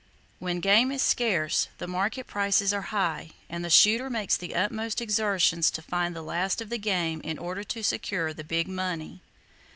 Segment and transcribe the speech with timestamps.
[0.39, 4.99] When game is scarce, the market prices are high, and the shooter makes the utmost
[4.99, 9.21] exertions to find the last of the game in order to secure the "big money."